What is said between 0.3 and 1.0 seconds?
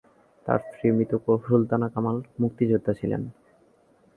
তার স্ত্রী